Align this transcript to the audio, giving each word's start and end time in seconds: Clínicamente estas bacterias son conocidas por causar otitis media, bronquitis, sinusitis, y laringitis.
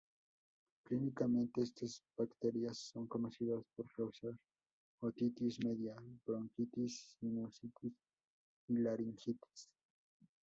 Clínicamente 0.83 1.61
estas 1.61 2.01
bacterias 2.17 2.75
son 2.79 3.05
conocidas 3.05 3.63
por 3.75 3.85
causar 3.93 4.33
otitis 4.99 5.63
media, 5.63 5.93
bronquitis, 6.25 7.15
sinusitis, 7.19 7.93
y 8.69 8.77
laringitis. 8.79 9.69